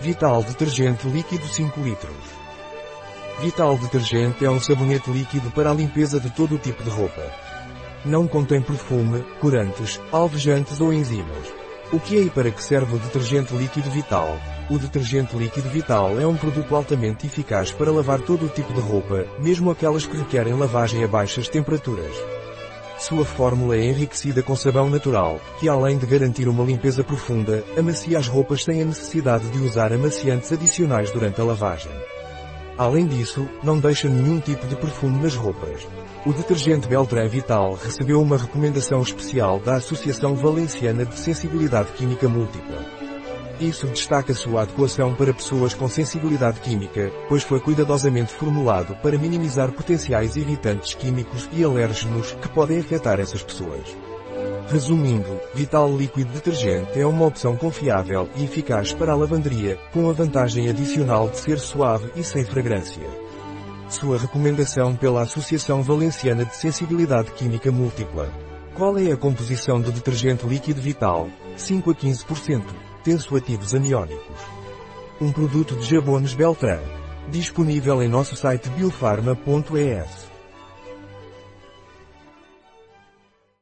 [0.00, 2.16] Vital Detergente Líquido 5 litros.
[3.40, 7.22] Vital Detergente é um sabonete líquido para a limpeza de todo o tipo de roupa.
[8.04, 11.52] Não contém perfume, corantes, alvejantes ou enzimas.
[11.92, 14.36] O que é e para que serve o detergente líquido Vital?
[14.68, 18.80] O detergente líquido Vital é um produto altamente eficaz para lavar todo o tipo de
[18.80, 22.14] roupa, mesmo aquelas que requerem lavagem a baixas temperaturas.
[23.06, 28.18] Sua fórmula é enriquecida com sabão natural, que além de garantir uma limpeza profunda, amacia
[28.18, 31.92] as roupas sem a necessidade de usar amaciantes adicionais durante a lavagem.
[32.78, 35.86] Além disso, não deixa nenhum tipo de perfume nas roupas.
[36.24, 43.03] O detergente Beltran Vital recebeu uma recomendação especial da Associação Valenciana de Sensibilidade Química Múltipla.
[43.60, 49.70] Isso destaca sua adequação para pessoas com sensibilidade química, pois foi cuidadosamente formulado para minimizar
[49.70, 53.96] potenciais irritantes químicos e alérgenos que podem afetar essas pessoas.
[54.68, 60.12] Resumindo, Vital Liquid Detergente é uma opção confiável e eficaz para a lavanderia, com a
[60.12, 63.06] vantagem adicional de ser suave e sem fragrância.
[63.88, 68.32] Sua recomendação pela Associação Valenciana de Sensibilidade Química Múltipla.
[68.74, 71.28] Qual é a composição do detergente líquido Vital?
[71.56, 72.93] 5 a 15%.
[73.04, 74.40] Tensoativos aniónicos.
[75.20, 76.80] Um produto de Jabones Beltran.
[77.28, 80.33] Disponível em nosso site biofarma.es.